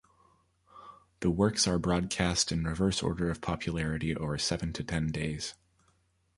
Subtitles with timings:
[1.19, 5.53] The works are broadcast in reverse order of popularity over seven to ten days.